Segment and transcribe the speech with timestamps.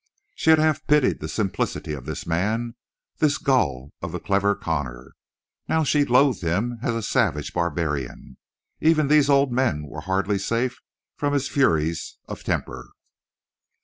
[0.33, 2.73] She had half pitied the simplicity of this man,
[3.19, 5.11] this gull of the clever Connor.
[5.69, 8.37] Now she loathed him as a savage barbarian.
[8.79, 10.81] Even these old men were hardly safe
[11.17, 12.89] from his furies of temper.